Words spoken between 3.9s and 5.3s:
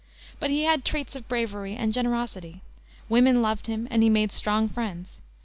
and he made strong friends.